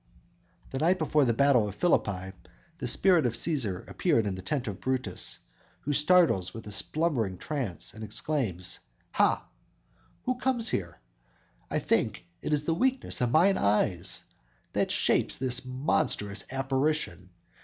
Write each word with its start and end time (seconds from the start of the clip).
"_The 0.71 0.79
night 0.79 0.97
before 0.97 1.25
the 1.25 1.31
battle 1.35 1.67
of 1.69 1.75
Philippi 1.75 2.33
the 2.79 2.87
spirit 2.87 3.27
of 3.27 3.33
Cæsar 3.33 3.87
appeared 3.87 4.25
in 4.25 4.33
the 4.33 4.41
tent 4.41 4.67
of 4.67 4.81
Brutus, 4.81 5.37
who 5.81 5.93
startles 5.93 6.49
from 6.49 6.63
a 6.65 6.71
slumbering 6.71 7.37
trance 7.37 7.93
and 7.93 8.03
exclaims: 8.03 8.79
_"Ha! 9.13 9.47
who 10.23 10.39
comes 10.39 10.69
here? 10.69 10.97
I 11.69 11.77
think 11.77 12.25
it 12.41 12.51
is 12.51 12.63
the 12.63 12.73
weakness 12.73 13.21
of 13.21 13.29
mine 13.29 13.59
eyes, 13.59 14.23
That 14.73 14.89
shapes 14.89 15.37
this 15.37 15.63
monstrous 15.63 16.45
apparition. 16.51 17.29